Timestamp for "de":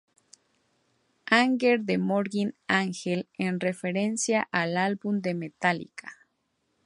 1.81-1.99, 5.21-5.35